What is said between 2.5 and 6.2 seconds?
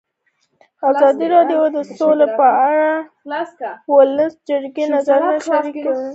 اړه د ولسي جرګې نظرونه شریک کړي.